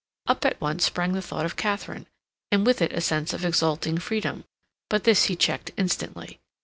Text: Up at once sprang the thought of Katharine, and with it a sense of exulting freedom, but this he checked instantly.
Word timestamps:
Up 0.25 0.43
at 0.45 0.59
once 0.59 0.85
sprang 0.85 1.11
the 1.11 1.21
thought 1.21 1.45
of 1.45 1.55
Katharine, 1.55 2.07
and 2.51 2.65
with 2.65 2.81
it 2.81 2.91
a 2.91 3.01
sense 3.01 3.33
of 3.33 3.45
exulting 3.45 3.99
freedom, 3.99 4.45
but 4.89 5.03
this 5.03 5.25
he 5.25 5.35
checked 5.35 5.69
instantly. 5.77 6.39